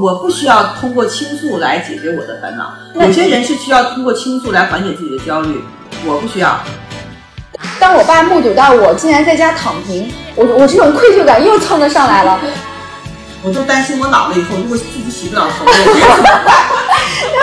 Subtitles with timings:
[0.00, 5.62] 我不需要通过倾诉来解决我的烦恼，有些人是需要通过倾诉来缓解自己的焦虑，
[6.04, 6.58] 我不需要。
[7.78, 12.38] 当我爸目睹到我竟然在家躺平，我我这种愧疚感又蹭的上来了。
[13.42, 15.72] 我就担心我老了以后，如果自己洗不了头，因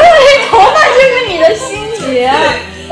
[0.02, 2.34] 为头发就是你的心结。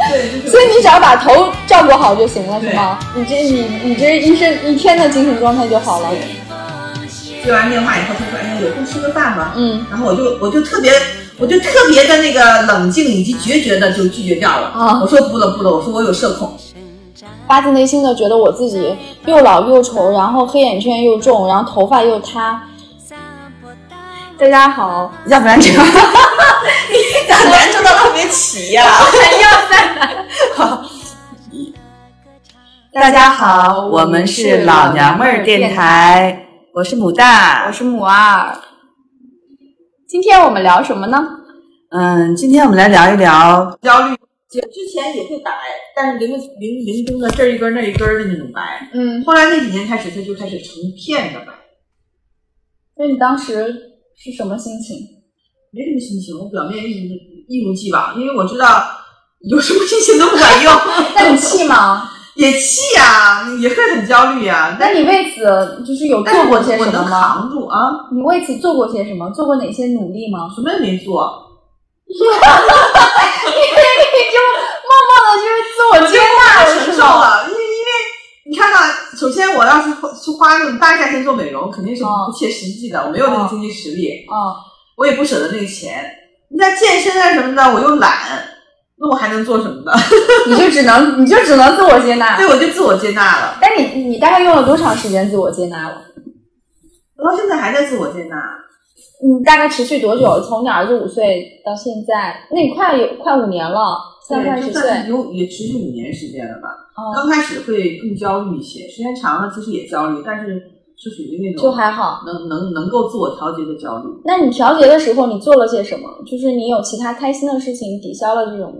[0.10, 3.00] 对，所以你只要把头照顾好就行了，是吗？
[3.16, 6.10] 你这你你这一身一天的精神状态就好了。
[7.44, 10.92] 接完电话以后，他说：“哎呀，有空吃个饭吧？”嗯，然后我就我就特别
[11.38, 14.68] 我就特别的那个冷静以及决绝的就拒绝掉了。
[14.68, 16.58] 啊我说不了不了，我说我有社恐。
[17.48, 22.62] 发自内心的觉得我自己又老又丑，然后黑眼圈又重，然后头发又塌。
[24.38, 30.26] 大家好， 要不然这个你咋难受到特别齐呀、还要再来。
[32.94, 36.49] 大家好，我们是老娘们儿电台，
[36.80, 38.58] 我是母蛋，我是母二。
[40.08, 41.22] 今天我们聊什么呢？
[41.90, 44.16] 嗯，今天我们来聊一聊焦虑。
[44.50, 45.52] 之前也会白，
[45.94, 48.90] 但是零零零中的这一根儿那一根儿的那种白。
[48.94, 51.52] 嗯，后来那几年开始，它就开始成片的白，
[52.98, 53.76] 那你当时
[54.16, 54.96] 是什么心情？
[55.74, 57.16] 没什么心情，我表面一如
[57.50, 58.90] 一如既往，因为我知道
[59.50, 60.74] 有什么心情都不管用。
[61.14, 62.10] 那你气吗？
[62.40, 67.34] 也气呀、也会很焦虑呀、但那你为此就是有做过些什么吗？
[67.34, 67.78] 扛住啊，
[68.14, 69.30] 你为此做过些什么？
[69.32, 70.50] 做过哪些努力吗？
[70.56, 71.46] 什么也没做。
[72.08, 72.24] 你就
[74.88, 77.02] 默默的就是自我接纳了，承受？
[77.04, 77.90] 了，因为因为
[78.50, 78.80] 你看到，
[79.18, 84.56] 首先我要是花去花那种大价钱做美容，肯定是嗯不切实际的，我没有那个经济实力，啊，
[84.96, 86.10] 我也不舍得那个钱。
[86.50, 88.12] 你在健身啊什么的，我又懒，
[89.00, 89.92] 那我还能做什么呢？
[90.48, 92.46] 你就只能你就只能自我接纳对，。
[92.48, 93.58] 我就自我接纳了。
[93.62, 96.02] 但你你大概用了多长时间自我接纳了？
[97.18, 98.36] 我到现在还在自我接纳，
[99.24, 100.42] 你，大概持续多久？
[100.42, 105.10] 从你儿子五岁到现在，那你快有快五年了，现在快十岁。
[105.10, 106.70] 有也持续五年时间了吧。
[106.96, 110.62] 哦，刚开始会更焦虑一些，时间长了其实也焦虑，但是
[111.02, 112.24] 是属于那种就还好。
[112.26, 114.10] 能能能够自我调节的焦虑。
[114.26, 116.10] 那你调节的时候，你做了些什么？
[116.26, 118.74] 就是你有其他开心的事情抵消了这种，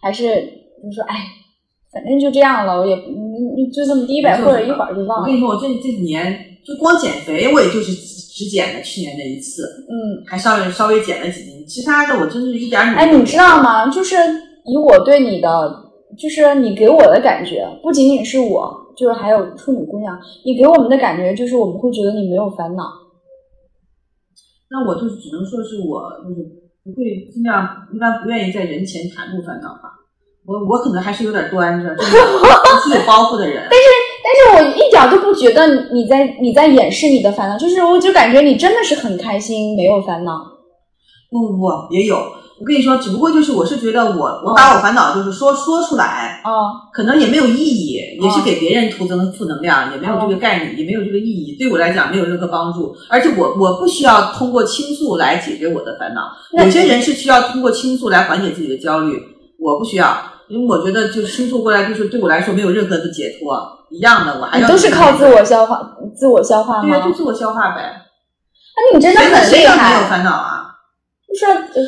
[0.00, 0.26] 还是
[0.84, 1.16] 你说哎，
[1.92, 5.34] 反正就这样了，我也你你就这么低呗，或者一会儿就忘了我跟。
[5.34, 13.88] 你说，我这这几年就光减肥，我也就是只减了去年那一次，嗯，还稍微稍微减了几斤，其他的我真是一点儿哎，你知道吗？
[13.88, 14.16] 就是
[14.66, 15.48] 以我对你的，
[16.18, 22.84] 就是你给我的感觉，不仅仅是我，就是还有处女姑娘，你给我们的感觉就是我们会觉得你没有烦恼。
[24.70, 26.42] 那我就只能说是我就是
[26.82, 29.90] 不会尽量一般不愿意在人前袒露烦恼吧。
[30.46, 32.16] 我我可能还是有点端着，就是
[32.98, 33.66] 有包袱的人。
[33.70, 33.86] 但是
[34.24, 40.38] 但是我一点都不觉得你在你在掩饰你的烦恼，就是我就感觉你真的是很开心，没有烦恼。
[41.30, 42.16] 不不不，也有。
[42.64, 52.96] 我跟你说，只不过就是我是觉得我我把我烦恼就是说说出来，哦、可能也没有意义，也是给别人徒增负能量，也没有这个概念，也没有这个意义，对我来讲没有任何帮助。
[53.10, 56.22] 而且我我不需要通过倾诉来解决我的烦恼，
[56.64, 59.22] 有些人是需要通过倾诉来缓解自己的焦虑，
[59.60, 60.16] 我不需要，
[60.48, 63.60] 因为我觉得就倾诉过来就是对我来说没有任何的解脱，
[63.90, 65.86] 一样的，我还都是靠自我消化，
[66.16, 66.88] 自我消化吗？
[66.88, 68.00] 对呀，就自我消化呗，
[68.90, 70.63] 那你真的谁很厉谁要没有，烦恼啊？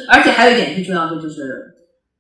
[0.09, 1.75] 而且还有一点最重要的就是，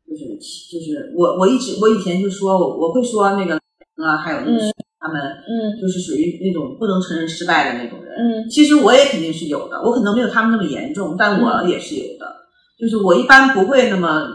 [0.09, 0.25] 就是
[0.71, 3.57] 就是我我一直我以前就说我我会说那个
[3.97, 8.15] 啊，还有那个嗯他们嗯就是属于那种不能承认失败的那种人。
[8.17, 12.35] 嗯其实我也肯定是有的，我可能没有他们那么严重，但我也是有的。
[12.79, 14.29] 就是我一般不会那么，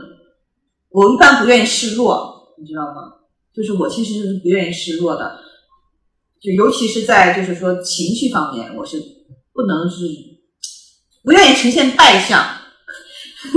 [0.90, 3.14] 我一般不愿意示弱，你知道吗？
[3.54, 5.40] 就是我其实是不愿意示弱的，
[6.42, 8.98] 就尤其是在就是说情绪方面，我是
[9.54, 10.06] 不能是
[11.24, 12.44] 不愿意呈现败相。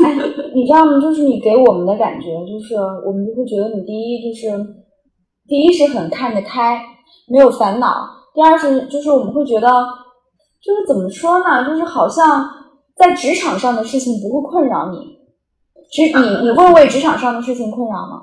[0.05, 0.15] 哎，
[0.55, 1.01] 你知道吗？
[1.01, 2.75] 就是你给我们的感觉，就是
[3.07, 4.49] 我们就会觉得你第一就是，
[5.47, 6.81] 第一是很看得开，
[7.29, 7.87] 没有烦恼；
[8.35, 9.69] 第二是就是我们会觉得，
[10.63, 11.69] 就是怎么说呢？
[11.69, 12.49] 就是好像
[12.97, 15.15] 在职场上的事情不会困扰你。
[15.93, 18.23] 职 你你会为职场上的事情困扰吗？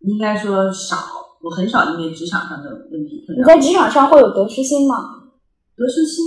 [0.00, 0.96] 应该说少，
[1.42, 3.42] 我很少因为职场上的问题困扰。
[3.42, 4.96] 你在职场上会有得失心吗？
[5.76, 6.24] 得失心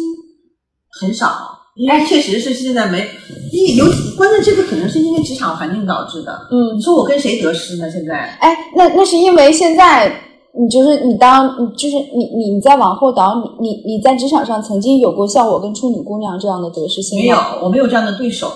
[1.01, 3.07] 很少，因为确实是现在没，
[3.51, 3.85] 因为有
[4.15, 6.47] 关键这个可能是因为职场环境导致的。
[6.51, 7.89] 嗯你，说我跟谁得失呢？
[7.89, 10.07] 现在哎，那那是因为现在
[10.53, 17.23] 你就是你当你就是你你你在往后倒，你你你在职场上曾经有过像我跟处女姑娘这样的得失心吗？
[17.23, 18.51] 没有，我没有这样的对手。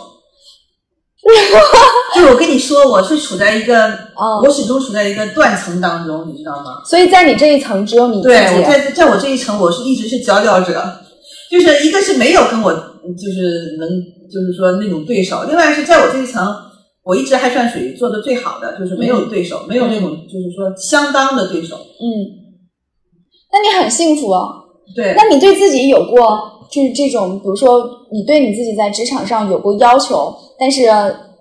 [2.16, 6.81] 就我跟你说，我是处在一个，嗯我始终处在一个断层当中，你知道吗？
[6.86, 8.36] 所以在你这一层只有你自己。
[8.36, 10.81] 对，我在在我这一层，我是一直是佼佼者，
[11.49, 13.89] 就是一个是没有跟我就是能
[14.31, 16.45] 就是说那种对手，另外是在我这一层，
[17.03, 21.75] 我一直还算属于做的最好的，就是没有对手，没有那种就是说相当的对手。
[21.75, 22.05] 嗯，
[23.51, 24.65] 那你很幸福啊。
[24.95, 30.83] 对，那你对自己有过就是这种，比如说你对你自己在职场上有过要求，但是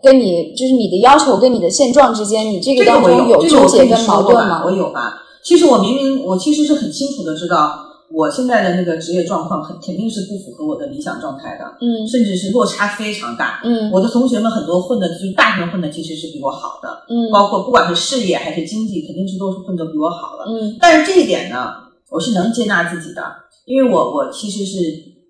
[0.03, 4.63] 跟你就是你的要求跟你的现状之间，你这个当中有纠结跟矛盾吗？
[4.65, 5.23] 我有吧。
[5.43, 21.73] 其实我明明我其实是很清楚的知道，我现在的那个职业状况肯肯定是不符合我的理想状态的，嗯，甚至是落差非常大，嗯，我的同学们很多混的，就是大部分混的其实是比我好的，嗯，包括不管是事业还是经济，肯定是都是混得比我好的，嗯，但是这一点呢，
[22.11, 23.23] 我是能接纳自己的，
[23.67, 24.79] 因为我我其实是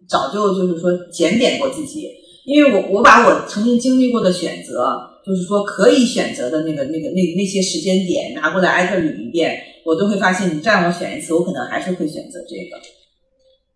[0.09, 2.09] 早就就是说检点过自己，
[2.45, 5.13] 因为我我把我曾经经历过的选择。
[5.27, 12.83] 就是说，可以选择的那个、那个、那那些时间点拿过来挨个捋一遍，我都会发现，你再让我选一次，我可能还是会选择这个。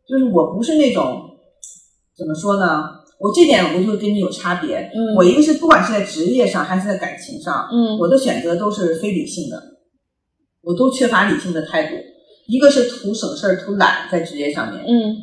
[0.09, 1.23] 就是我不是那种
[2.17, 2.85] 怎么说呢？
[3.21, 4.91] 我这点我就跟你有差别。
[4.95, 9.63] 嗯，我一个是不管是在职业上还是在感情上，嗯，我的选择都是非理性的，
[10.63, 11.95] 我都缺乏理性的态度。
[12.49, 15.17] 一个是图省事儿、图懒，在职业上面，嗯。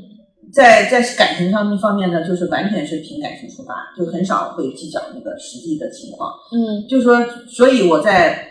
[0.53, 6.31] 在在感情上面方面呢，就是完全是凭感情出发，就很少会计较那个实际的情况。
[6.53, 8.47] 嗯，就是说，所以我在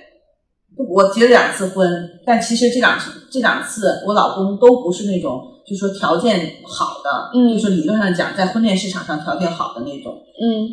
[0.76, 10.68] 我结了两次婚，但其实这两次这两次我老公都不是那种，就说条件好的，嗯，就说理论上讲，在婚恋市场上条件好的那种，嗯。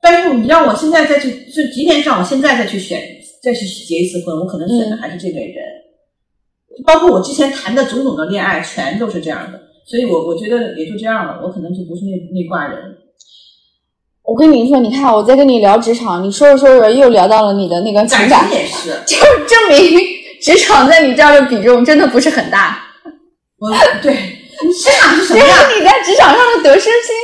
[0.00, 3.00] 但是你让我现在再去，就即便让我现在再去选，
[3.42, 5.64] 再去结一次婚，我可能选的还是这类人。
[6.84, 9.58] 包括我之前谈的种种的恋爱，全都是这样的。
[9.86, 12.96] 所以，我我觉得也就这样了，我可能就不是那那挂人。
[14.26, 19.16] 我跟你说，你看我在跟你聊职场，你说着说着又聊到了你的那个情感，也是， 就
[19.46, 20.00] 证明
[20.40, 22.78] 职场在你这儿的比重真的不是很大。
[23.58, 23.70] 我
[24.02, 24.14] 对，
[24.82, 25.58] 职场是什么样？
[25.78, 27.14] 你在职场上的得失心，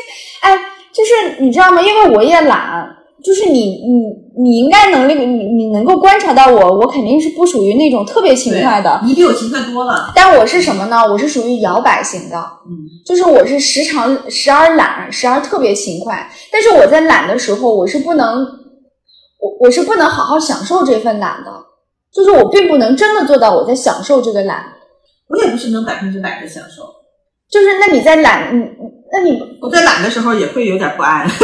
[0.43, 0.57] 哎，
[0.93, 1.81] 就是你知道吗？
[1.81, 2.97] 因为我也懒。
[3.23, 9.01] 就是你，你你应该能那个，你你能够观察到我，我肯定是不属于那种特别勤快的。
[9.05, 10.13] 你比我勤快多了。
[10.15, 11.03] 但我是什么呢？
[11.03, 12.37] 我是属于摇摆型的。
[12.67, 12.73] 嗯，
[13.05, 16.31] 就是我是时常时而懒，时而特别勤快。
[16.51, 18.43] 但是我在懒的时候，我是不能，
[19.39, 21.51] 我我是不能好好享受这份懒的。
[22.13, 24.65] 就是我并不能真的做到我在享受这个懒。
[25.29, 26.83] 我也不是能百分之百的享受。
[27.51, 28.65] 就是那你在懒，你
[29.13, 31.29] 那你我在懒的时候也会有点不安。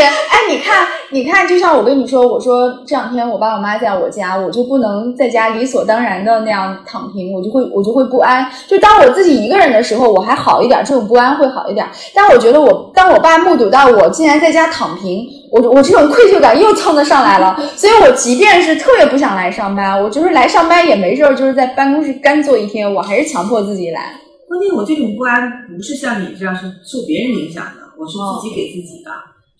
[0.00, 8.46] 哎，你看，你看，就像我跟你说，我说这两天我爸我妈在我家，我就不能在家理所当然的那样躺平，我就会我就会不安。
[8.66, 11.86] 就当我自己一个人的时候，我还好一点，这种不安会好一点。
[12.14, 17.56] 但我觉得我当我爸目睹到我竟然在家躺平，我我这种愧疚感又蹭的上来了。
[17.76, 24.20] 所以我即便是特别不想来上班，我就是来上班也没事儿，就是在办公室干坐一天，我还是强迫自己来。
[24.48, 29.10] 关键我这种不安不是像你这样是受别人影响的，我是自己给自己的。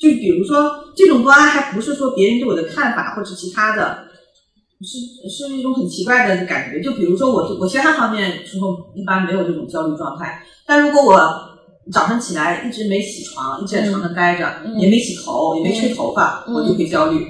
[0.04, 4.04] 就比如说这种不安，还不是说别人对我的看法或者其他的，
[4.82, 4.98] 是
[5.30, 6.82] 是一种很奇怪的感觉。
[6.82, 11.18] 就比如说我我其他方面时候一般没有这种焦虑状态，但如果我
[11.90, 14.46] 早上起来一直没起床，一直在床上待着，
[14.78, 17.26] 也没洗头，也没吹头发，我就会焦虑。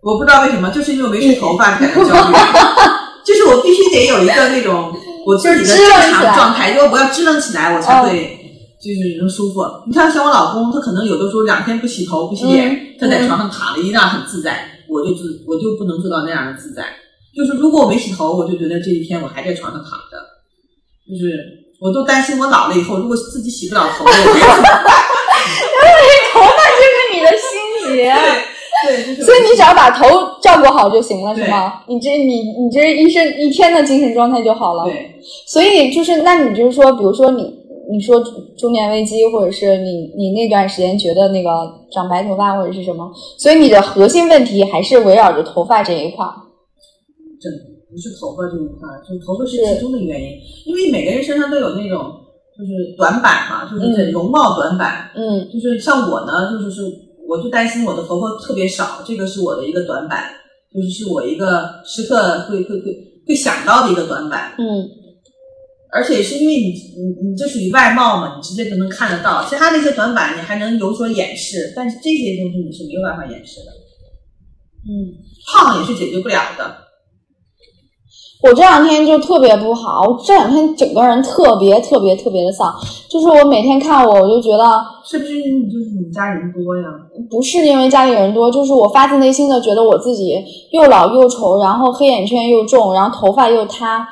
[0.00, 2.34] 我不知道为什么，就是因为没吹头发才能焦虑。
[3.26, 4.94] 就是我必须得有一个那种
[5.26, 8.40] 我自己的正常状态， 因为我要支棱起来，我才会。
[8.84, 9.64] 就是能舒服。
[9.86, 14.68] 你看，像我老公，他可能有的时候两天不洗头、不洗脸，他在床上躺着一样很自在。
[14.86, 16.84] 我就自我就不能做到那样的自在。
[17.34, 20.18] 就是如果我没洗头，我就觉得这一天我还在床上躺着。
[21.08, 21.32] 就是
[21.80, 24.20] 我都担心我老了以后，如果自己洗不了头，因为
[26.34, 27.48] 头发就是你的心
[27.88, 28.14] 结。
[28.86, 30.06] 对，所以你只要把头
[30.42, 31.80] 照顾好就行了，是吗？
[31.88, 34.84] 你这你你这一身一天的精神状态就好了。
[34.84, 35.18] 对。
[35.46, 37.63] 所以就是，那你就是说，比如说你。
[37.90, 38.18] 你说
[38.56, 41.50] 中年危机，或者是你你那段时间觉得那个
[41.92, 46.24] 长白头发或者是什么，所以你的核心问题还是围绕着头发这一块。
[47.40, 47.52] 真
[47.90, 50.30] 不是头发这一块，就是头发是其中的原因。
[50.66, 52.10] 因为每个人身上都有那种
[52.56, 55.10] 就是短板嘛，就是容貌短板。
[55.14, 56.82] 嗯，就是像我呢，就是是
[57.28, 60.24] 我就担心我的头发特别少，这个是我的一个短板，
[60.74, 62.84] 就是是我一个时刻会会会
[63.28, 64.54] 会想到的一个短板。
[64.58, 65.03] 嗯。
[65.94, 69.46] 而且是因为你你你这属于外貌嘛，你直接就能看得到。
[69.48, 73.70] 其他那些短板你还能有所掩饰，但是这些东西你是没有办法掩饰的。
[74.86, 75.14] 嗯，
[75.46, 76.78] 胖也是解决不了的。
[78.42, 82.74] 我这两天就特别不好，我这两天整个人特别特别特别的丧。
[83.08, 84.64] 就是我每天看我，我就觉得
[85.08, 86.82] 是不是你就是你家人多呀？
[87.30, 90.34] 不是因为家里人多，就是我发自内心的觉得我自己
[90.72, 94.06] 又老又丑，然后黑眼圈又重，然后头发又塌。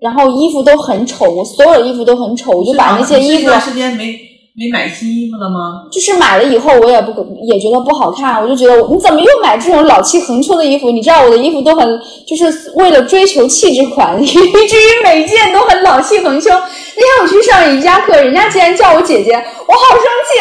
[0.00, 4.18] 然后衣服都很丑，我所有的衣服都很丑，我就把那些衣服这段时间没
[4.54, 5.86] 没买新衣服了吗？
[5.90, 7.10] 就是买了以后，我也不
[7.42, 10.90] 也觉得不好看，我就觉得你怎么又买这种老气横秋的衣服？
[10.90, 16.50] 你知道我的衣服都很，就是为了追求气质款，以至于每件都很老气横秋。
[16.50, 20.40] 那天我去上瑜伽课，人家竟然叫我姐姐，我好生气。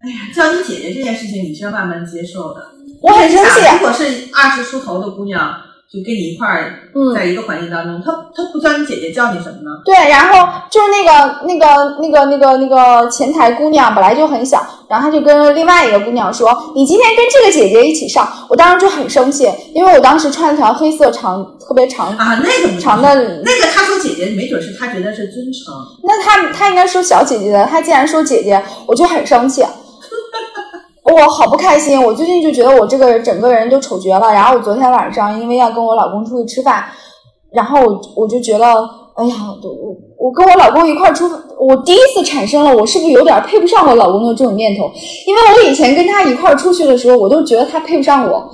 [0.00, 2.68] 哎呀，叫你姐姐这件事情你是要慢慢接受的。
[3.02, 3.60] 我很生气。
[3.74, 5.54] 如果是二十出头的姑娘。
[5.94, 6.74] 就跟你一块儿，
[7.14, 9.70] 在一个环境当中，他他不叫你姐姐，叫你什么呢？
[9.84, 25.72] 对，然后就是那个那个那个那个那个前台姑娘本来就很小，然后他就跟另外一个姑娘说：“你今天跟这个姐姐一起上。”我当时就很生气，因为我当时穿了条黑色长特别长啊那个长的那个，他说姐姐，没准是他觉得是尊称。
[26.02, 29.62] 那他他应该说小姐姐的，他既然说姐姐，我就很生气。
[31.04, 34.32] 我好不开心，我最近就觉得我这个整个人都丑绝了。
[34.32, 36.84] 然后我昨天晚上因为要跟我老公出去吃饭，
[37.52, 38.64] 然后我我就觉得，
[39.14, 44.90] 哎呀，我我跟我老公一块出，我第一次产生了我是不是有点配不上我老公的这种念头？
[45.26, 48.50] 因为我以前跟他一块出去的时候，我都觉得他配不上我，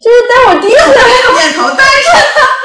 [0.00, 2.61] 就是但我第一次念头，但是。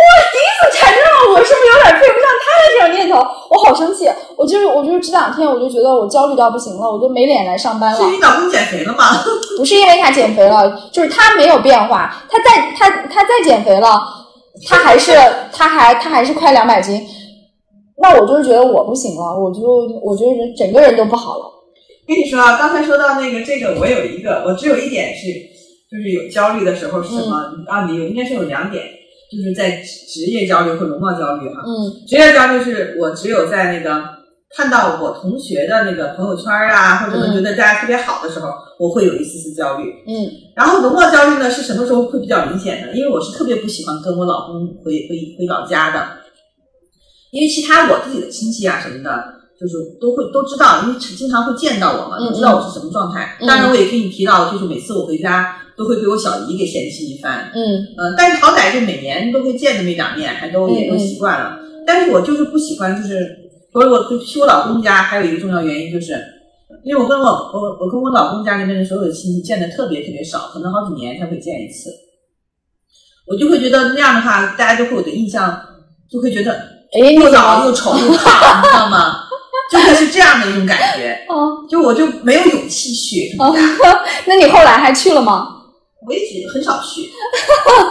[0.00, 3.16] 我第一次产生了，我是不是有点配不上他的这种念头？
[3.50, 4.08] 我好生气！
[4.36, 7.98] 我就是，我就是这两天，我就觉得我焦虑到不行了，我都没脸来上班了。
[7.98, 9.22] 是你老公减肥了吗？
[9.58, 12.24] 不是因为他减肥了，就是他没有变化。
[12.30, 14.00] 他再他他再减肥了，
[14.68, 15.12] 他还是
[15.52, 17.06] 他还他还是快两百斤。
[18.02, 19.60] 那我就是觉得我不行了，我就
[20.02, 21.44] 我就是整个人都不好了。
[22.08, 25.26] 跟你说啊，刚才说到那个这个，我有一个，我只有一点是，
[25.90, 27.36] 就是有焦虑的时候是什么？
[27.68, 28.84] 啊，你有应该是有两点。
[29.30, 34.02] 就是在职业焦虑和容貌焦虑哈，嗯，职业焦虑是我只有在那个
[34.56, 38.48] 看到我同学的那个朋友圈啊，或者觉得大家特别好的时候，
[38.80, 42.92] 我会有一丝丝焦虑，嗯，然后容貌焦虑呢是什么时候会比较明显的？
[42.92, 46.04] 因为我是特别不喜欢跟我老公回回回老家的，
[47.30, 49.24] 因为其他我自己的亲戚啊什么的，
[49.60, 53.36] 就是都会都知道，因为经常会见到我嘛，都知道我是什么状态。
[53.46, 55.56] 当然我也跟你提到，就是每次我回家。
[55.80, 61.58] 都会被我小姨给嫌弃一番，嗯嗯，但是好歹就每年都会见那么一两面，还都也都习惯了。
[61.86, 63.34] 但是我就是不喜欢，就是
[63.72, 66.12] 我我去我老公家，还有一个重要原因就是，
[66.84, 71.88] 因为我跟我我我跟我老公家那边的所有的亲戚见的特别特别少，可能好几年才会见一次。
[73.26, 75.58] 我就会觉得那样的话，大家就会有的印象，
[76.12, 76.52] 就会觉得
[76.92, 79.24] 哎又老又丑又胖，你知道吗？
[79.72, 81.24] 就会是这样的一种感觉。
[81.28, 83.36] 哦，就我就没有勇气去。
[83.38, 83.54] 哦
[84.26, 85.59] 那你后来还去了吗？
[86.06, 87.10] 我一直很少去，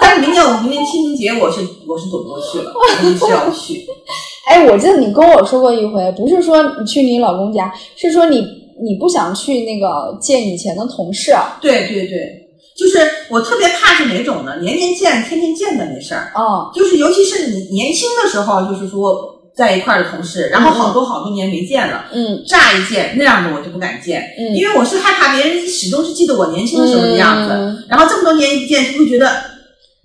[0.02, 3.86] 但是明年我明年清明节我是我是躲不过去了，我一定要去。
[4.48, 8.44] 哎，我记得你跟我说过一回，不是说你去你老公家，是说你
[8.82, 11.32] 你不想去那个见以前的同事。
[11.62, 13.00] 对对对，就是
[13.30, 14.60] 我特别怕是哪种呢？
[14.60, 16.32] 年年见，天天见的没事儿。
[16.34, 19.36] 哦，就是尤其是你年轻的时候，就是说。
[19.60, 29.30] 在一块儿的同事，然后好多好多年没见了，嗯，乍一见那样的我就不敢见，嗯，因为我是害怕别人始终是记得我年轻的时候的样子，然后这么多年一见就会觉得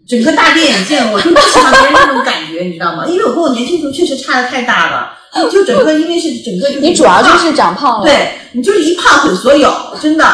[0.08, 3.06] 整个大跌眼镜，我就不喜欢别人那种感觉，你知道吗？
[3.06, 5.12] 因为我跟我年轻时候确实差的太大了，
[5.48, 10.24] 就整个因为是整个你主要就是长胖了，对你就是一胖毁所有，真的，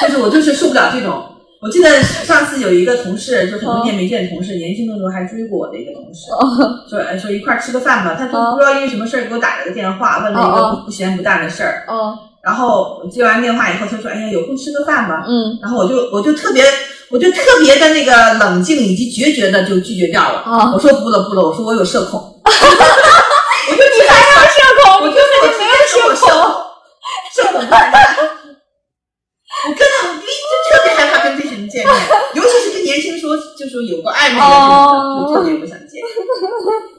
[0.00, 1.27] 就是我就是受不了这种。
[1.60, 6.30] 我记得上次有一个同事，就很多年没见的同事，年轻的时候还追过我的一个同事，
[6.88, 8.14] 说说一块儿吃个饭吧。
[8.14, 11.84] 他就不知道因为什么事儿给我打了个电话，问了一个不咸不淡的事儿。
[12.44, 15.58] 然后接完电话以后，他说：“哎呀，有空吃个饭吧。”嗯。
[15.60, 16.62] 然后我就我就特别
[17.10, 20.44] 我就特别的那个冷静以及决绝的就拒绝掉了。
[20.72, 22.20] 我说不了不了，我说我有社恐。
[22.46, 25.02] 我说你还有社恐？
[25.02, 26.30] 我就说我没有社恐，
[27.34, 27.90] 社恐蛋
[29.66, 31.92] 我根本我第一就特别害怕跟这些人见面，
[32.34, 32.42] 尤
[32.98, 36.02] 年轻时候就是有过暧昧的人，就特别不想见。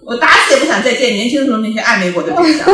[0.06, 2.68] 我打死也不想再见年轻时候那些暧昧过的对象。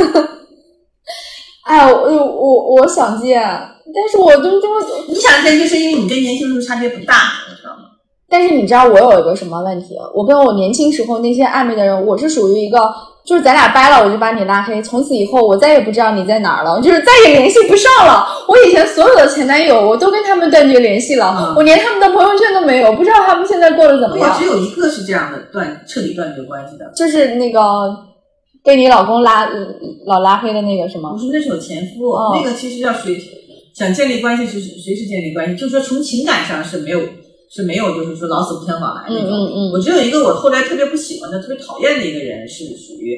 [1.63, 4.67] 哎，我我我想见，但是我都都
[5.07, 7.15] 你想见，就是因为你跟年轻时候差别不大，
[7.49, 7.83] 你知道吗？
[8.29, 9.95] 但是你知道我有一个什么问题？
[10.13, 12.79] 我跟我年轻时候那些暧昧的人，我是属于一个。
[13.25, 14.79] 就是咱俩掰了，我就把你拉黑。
[14.83, 18.23] 从此以后，我再也不知道你在哪儿了，就是再也联系不上了。
[18.47, 24.29] 我以前所有的前男友，我都跟他们断绝联系了，我连他们的朋友圈都没有，不知道他们现在过得怎么样。
[24.29, 27.59] 我只有一个是这样的断彻底断绝关系的，就是那个
[28.63, 29.49] 被你老公拉
[30.05, 31.09] 老拉黑的那个是吗？
[31.13, 32.15] 不是，那是我前夫。
[32.35, 33.19] 那个其实要随
[33.73, 37.01] 想建立关系，是随时建立关系，就是说从情感上是没有。
[37.55, 39.29] 是没有，就是说老死不相往来那种。
[39.31, 43.17] 嗯嗯我只有一个我后来特别不喜欢的、特别讨厌的一个人，是属于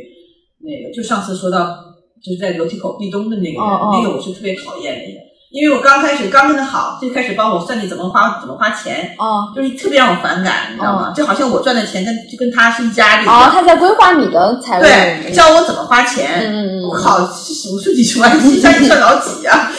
[0.60, 1.76] 那个，就上次说到
[2.24, 5.04] 就是在楼梯口壁咚的那个人，那个我是特别讨厌的。
[5.50, 11.14] 因为我刚开始刚跟他好，最开始帮我算计怎么花怎么花钱，哦就是特别让我反感，你知道吗？
[11.16, 16.52] 就好像我赚的钱跟就跟他是一家的一哦，样，他在规划你的财务，对，教我怎么花钱。
[16.52, 19.72] 嗯嗯嗯我靠，五十几十万， 一下你算老几呀、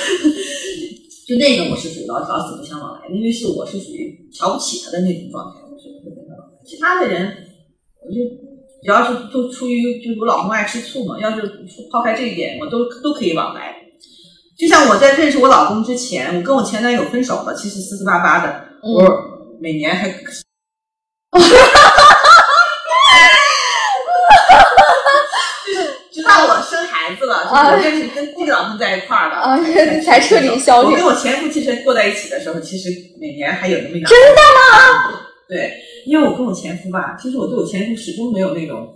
[1.29, 6.57] 就那个我是属于老老死不相往来的，因为是我是属于瞧不起他的那种状态，我是不会跟他往来。
[6.65, 7.37] 其他的人，
[8.03, 8.15] 我就
[8.83, 11.43] 只要是都出于就是我老公爱吃醋嘛，要是
[11.93, 13.77] 抛开这一点，我都都可以往来。
[14.59, 20.09] 就像我在认识我老公之前，我跟我前男友分手了，其实四四八八的，嗯我每年还。
[26.11, 29.59] 直到我生孩子了，就是我跟跟这个老公在一块儿了，啊
[30.05, 34.05] 才彻底消停我跟我前夫其实过在一起的时候，其实每年还有那么一两。
[34.11, 35.21] 真的吗？
[35.49, 35.73] 对，
[36.07, 38.89] 因为我跟我前夫吧，其实我对我前夫始终没有那种，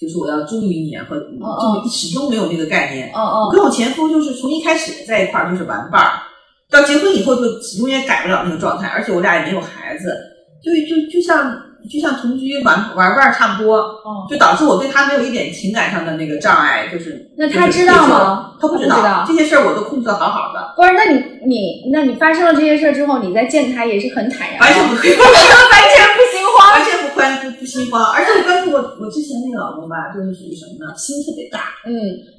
[0.00, 3.10] 就是我要忠于你啊，和就是始终没有那个概念。
[3.12, 6.22] 哦哦我跟我前夫就是从一开始在一块儿就是玩伴儿，
[6.70, 7.42] 到结婚以后就
[7.78, 10.16] 永远改不了那个状态，而且我俩也没有孩子，
[10.64, 11.54] 就就就像
[11.90, 26.72] 就像同居玩玩伴差不多，哦，就导致我对他没有一点情感上的那个障碍，就是那他知道吗他不知道这些事儿我都控制的好好的，不是，那你你那你发生了这些事儿之后，你再见他也是很坦然，完全不会， 完全不心慌。
[26.72, 30.96] 完全不宽不不心慌，而且我跟我我之前那个老公吧，就是属于什么呢？
[30.96, 31.92] 心特别大，嗯，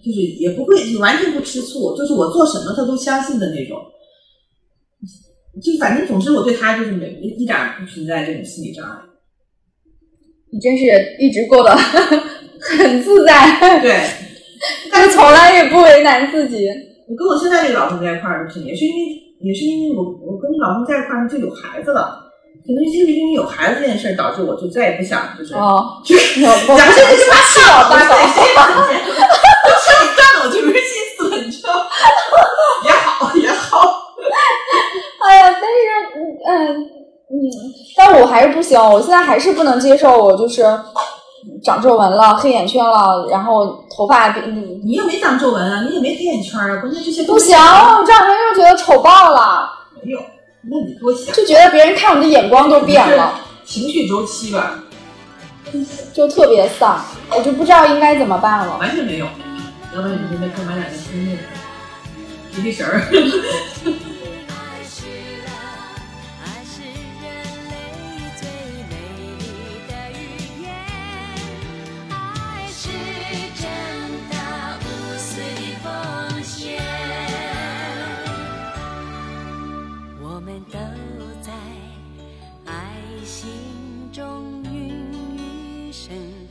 [0.04, 3.78] 就是也不会，就完全不吃醋，就是我做什么他都相信的那种。
[5.62, 8.98] 就反正总之我对他就是没一点不存在这种心理障碍。
[10.56, 10.86] 你真是
[11.20, 11.76] 一直过得
[12.80, 14.00] 很自在，对，
[14.90, 16.66] 但是从来也不为难自己。
[17.10, 19.02] 我跟我现在这个老公在一块儿，就是也是因为
[19.42, 22.32] 也是因为我我跟老公在一块儿就有孩子了，
[22.66, 25.54] 可能就是因为有孩子这件事儿导致我就再也不想就是。
[25.56, 28.88] 哦，就是 我我两个人是七老八搞，搞。
[28.88, 31.86] 彻底干了我就没心思了，你知道吗？
[32.86, 34.16] 也好也好，
[35.28, 35.76] 哎呀，但是
[36.48, 36.90] 嗯
[37.36, 37.52] 嗯，
[37.98, 40.64] 但我还是不行，我现在还是不能接受我就是
[41.62, 49.70] 长皱纹了、黑眼圈了，然后头发变嗯你也没长皱纹啊，你也没黑眼圈啊，关键这些都不行，我这两天就觉得丑爆了，
[50.02, 50.20] 没有，
[50.62, 53.34] 那你多想，就觉得别人看我的眼光都变了，
[53.66, 54.80] 情绪周期吧，
[56.14, 57.04] 就特别丧，
[57.36, 58.78] 我就不知道应该怎么办了。
[58.78, 59.26] 完全没有，
[59.94, 61.38] 要不然你现在快买两个新的，
[62.56, 63.02] 提提神儿。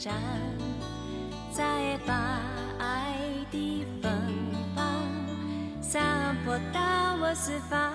[0.05, 0.13] 生长，
[1.51, 2.13] 再把
[2.79, 3.17] 爱
[3.51, 4.13] 的芬
[4.77, 4.85] 芳
[5.81, 7.91] 散播到我四方。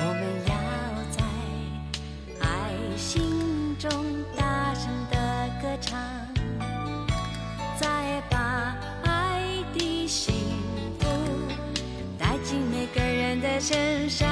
[0.00, 0.54] 我们要
[1.12, 1.22] 在
[2.40, 3.88] 爱心中
[4.36, 5.96] 大声的歌唱，
[7.78, 10.34] 再把爱的幸
[10.98, 11.06] 福
[12.18, 14.27] 带进每个人的身上。